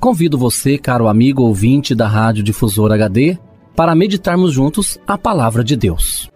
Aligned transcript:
Convido 0.00 0.38
você, 0.38 0.78
caro 0.78 1.08
amigo 1.08 1.42
ouvinte 1.42 1.94
da 1.94 2.08
Rádio 2.08 2.42
Difusor 2.42 2.90
HD, 2.90 3.36
para 3.76 3.94
meditarmos 3.94 4.50
juntos 4.50 4.98
a 5.06 5.18
palavra 5.18 5.62
de 5.62 5.76
Deus. 5.76 6.30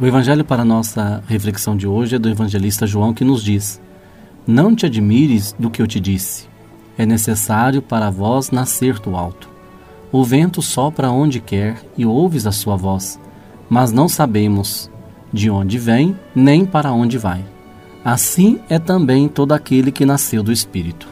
O 0.00 0.04
evangelho 0.04 0.44
para 0.44 0.64
nossa 0.64 1.22
reflexão 1.28 1.76
de 1.76 1.86
hoje 1.86 2.16
é 2.16 2.18
do 2.18 2.28
evangelista 2.28 2.84
João 2.84 3.14
que 3.14 3.24
nos 3.24 3.44
diz: 3.44 3.80
Não 4.44 4.74
te 4.74 4.86
admires 4.86 5.54
do 5.56 5.70
que 5.70 5.80
eu 5.80 5.86
te 5.86 6.00
disse. 6.00 6.48
É 6.98 7.06
necessário 7.06 7.80
para 7.80 8.10
vós 8.10 8.50
nascer 8.50 8.98
do 8.98 9.14
alto. 9.14 9.48
O 10.10 10.24
vento 10.24 10.60
sopra 10.60 11.12
onde 11.12 11.38
quer 11.38 11.80
e 11.96 12.04
ouves 12.04 12.44
a 12.44 12.50
sua 12.50 12.74
voz, 12.74 13.20
mas 13.68 13.92
não 13.92 14.08
sabemos 14.08 14.90
de 15.32 15.48
onde 15.48 15.78
vem 15.78 16.18
nem 16.34 16.66
para 16.66 16.90
onde 16.90 17.16
vai. 17.16 17.44
Assim 18.04 18.60
é 18.68 18.78
também 18.78 19.28
todo 19.28 19.52
aquele 19.52 19.92
que 19.92 20.06
nasceu 20.06 20.42
do 20.42 20.50
Espírito. 20.50 21.06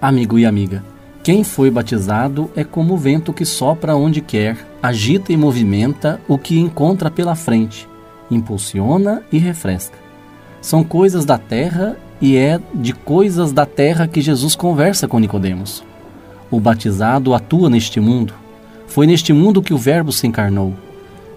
Amigo 0.00 0.38
e 0.38 0.44
amiga, 0.44 0.84
quem 1.22 1.42
foi 1.42 1.70
batizado 1.70 2.50
é 2.54 2.64
como 2.64 2.94
o 2.94 2.98
vento 2.98 3.32
que 3.32 3.44
sopra 3.44 3.96
onde 3.96 4.20
quer, 4.20 4.56
agita 4.82 5.32
e 5.32 5.36
movimenta 5.36 6.20
o 6.28 6.36
que 6.36 6.58
encontra 6.58 7.10
pela 7.10 7.34
frente, 7.34 7.88
impulsiona 8.30 9.22
e 9.32 9.38
refresca. 9.38 9.98
São 10.60 10.84
coisas 10.84 11.24
da 11.24 11.38
terra 11.38 11.96
e 12.20 12.36
é 12.36 12.60
de 12.74 12.92
coisas 12.92 13.50
da 13.50 13.64
terra 13.64 14.06
que 14.06 14.20
Jesus 14.20 14.54
conversa 14.54 15.08
com 15.08 15.18
Nicodemos. 15.18 15.82
O 16.50 16.60
batizado 16.60 17.32
atua 17.32 17.70
neste 17.70 18.00
mundo. 18.00 18.34
Foi 18.86 19.06
neste 19.06 19.32
mundo 19.32 19.62
que 19.62 19.72
o 19.72 19.78
Verbo 19.78 20.12
se 20.12 20.26
encarnou. 20.26 20.74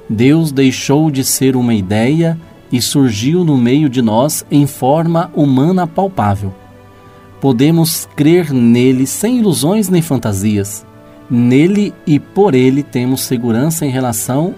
Deus 0.09 0.51
deixou 0.51 1.09
de 1.09 1.23
ser 1.23 1.55
uma 1.55 1.73
ideia 1.73 2.37
e 2.73 2.81
surgiu 2.81 3.45
no 3.45 3.55
meio 3.55 3.87
de 3.87 4.01
nós 4.01 4.43
em 4.49 4.65
forma 4.65 5.29
humana 5.35 5.85
palpável. 5.85 6.51
Podemos 7.39 8.09
crer 8.15 8.51
nele 8.51 9.05
sem 9.05 9.37
ilusões 9.37 9.89
nem 9.89 10.01
fantasias. 10.01 10.83
Nele 11.29 11.93
e 12.07 12.19
por 12.19 12.55
ele 12.55 12.81
temos 12.81 13.21
segurança 13.21 13.85
em 13.85 13.89
relação 13.89 14.55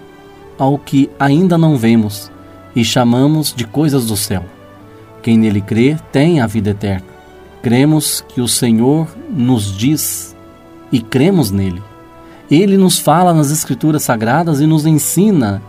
ao 0.58 0.78
que 0.78 1.10
ainda 1.20 1.58
não 1.58 1.76
vemos 1.76 2.32
e 2.74 2.82
chamamos 2.82 3.52
de 3.54 3.66
coisas 3.66 4.06
do 4.06 4.16
céu. 4.16 4.44
Quem 5.22 5.36
nele 5.36 5.60
crê 5.60 5.98
tem 6.10 6.40
a 6.40 6.46
vida 6.46 6.70
eterna. 6.70 7.04
Cremos 7.62 8.24
que 8.26 8.40
o 8.40 8.48
Senhor 8.48 9.08
nos 9.28 9.76
diz 9.76 10.34
e 10.90 11.02
cremos 11.02 11.50
nele. 11.50 11.82
Ele 12.50 12.78
nos 12.78 12.98
fala 12.98 13.34
nas 13.34 13.50
Escrituras 13.50 14.04
Sagradas 14.04 14.60
e 14.60 14.66
nos 14.66 14.86
ensina 14.86 15.60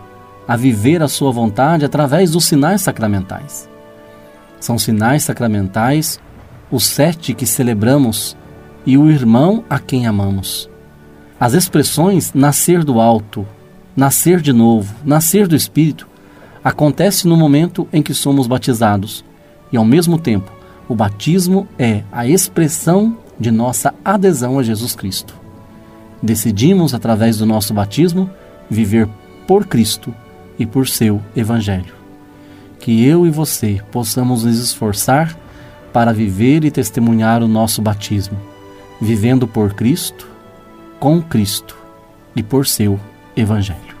a 0.48 0.56
viver 0.56 1.02
a 1.02 1.08
sua 1.08 1.30
vontade 1.30 1.84
através 1.84 2.30
dos 2.30 2.46
sinais 2.46 2.80
sacramentais. 2.80 3.68
São 4.58 4.78
sinais 4.78 5.24
sacramentais 5.24 6.18
os 6.70 6.86
sete 6.86 7.34
que 7.34 7.44
celebramos 7.44 8.34
e 8.86 8.96
o 8.96 9.10
irmão 9.10 9.62
a 9.68 9.78
quem 9.78 10.06
amamos. 10.06 10.70
As 11.38 11.52
expressões 11.52 12.32
nascer 12.32 12.82
do 12.82 12.98
alto, 12.98 13.46
nascer 13.94 14.40
de 14.40 14.52
novo, 14.52 14.94
nascer 15.04 15.46
do 15.46 15.54
Espírito 15.54 16.08
acontece 16.64 17.28
no 17.28 17.36
momento 17.36 17.86
em 17.92 18.02
que 18.02 18.14
somos 18.14 18.46
batizados 18.46 19.24
e, 19.70 19.76
ao 19.76 19.84
mesmo 19.84 20.18
tempo, 20.18 20.50
o 20.88 20.94
batismo 20.94 21.68
é 21.78 22.02
a 22.10 22.26
expressão 22.26 23.18
de 23.38 23.50
nossa 23.50 23.94
adesão 24.02 24.58
a 24.58 24.62
Jesus 24.62 24.96
Cristo. 24.96 25.34
Decidimos, 26.22 26.94
através 26.94 27.36
do 27.36 27.46
nosso 27.46 27.72
batismo, 27.74 28.28
viver 28.68 29.08
por 29.46 29.66
Cristo 29.66 30.12
e 30.58 30.66
por 30.66 30.88
seu 30.88 31.20
Evangelho. 31.36 31.94
Que 32.78 33.04
eu 33.04 33.26
e 33.26 33.30
você 33.30 33.80
possamos 33.90 34.44
nos 34.44 34.58
esforçar 34.58 35.36
para 35.92 36.12
viver 36.12 36.64
e 36.64 36.70
testemunhar 36.70 37.42
o 37.42 37.48
nosso 37.48 37.82
batismo, 37.82 38.38
vivendo 39.00 39.46
por 39.46 39.74
Cristo, 39.74 40.26
com 41.00 41.20
Cristo 41.20 41.76
e 42.34 42.42
por 42.42 42.66
seu 42.66 42.98
Evangelho. 43.36 43.96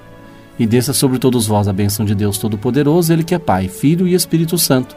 E 0.58 0.66
desça 0.66 0.92
sobre 0.92 1.18
todos 1.18 1.46
vós 1.46 1.68
a 1.68 1.72
bênção 1.72 2.04
de 2.04 2.14
Deus 2.14 2.38
Todo-Poderoso, 2.38 3.12
Ele 3.12 3.22
que 3.22 3.34
é 3.34 3.38
Pai, 3.38 3.68
Filho 3.68 4.08
e 4.08 4.14
Espírito 4.14 4.58
Santo. 4.58 4.96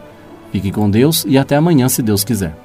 Fique 0.51 0.71
com 0.71 0.89
Deus 0.89 1.23
e 1.27 1.37
até 1.37 1.55
amanhã, 1.55 1.87
se 1.87 2.01
Deus 2.01 2.23
quiser. 2.23 2.55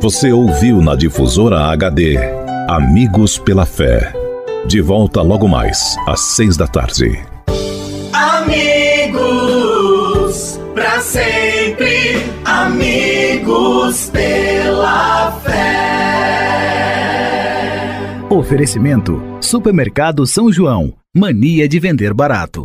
Você 0.00 0.32
ouviu 0.32 0.82
na 0.82 0.96
Difusora 0.96 1.66
HD 1.66 2.16
Amigos 2.68 3.38
pela 3.38 3.64
Fé. 3.64 4.21
De 4.66 4.80
volta 4.80 5.20
logo 5.20 5.48
mais, 5.48 5.96
às 6.06 6.20
seis 6.20 6.56
da 6.56 6.68
tarde. 6.68 7.20
Amigos, 8.12 9.80
para 10.72 11.00
sempre. 11.00 12.22
Amigos 12.44 14.08
pela 14.10 15.32
fé. 15.44 15.62
Oferecimento: 18.30 19.20
Supermercado 19.40 20.24
São 20.26 20.52
João. 20.52 20.94
Mania 21.14 21.68
de 21.68 21.78
vender 21.78 22.14
barato. 22.14 22.60